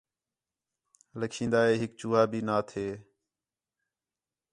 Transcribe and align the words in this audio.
لَکھین٘دا 1.19 1.61
ہِے 1.67 1.73
ہِک 1.81 1.91
چوہا 1.99 2.23
بھی 2.31 2.39
نہ 2.47 2.55
تھے 2.69 2.87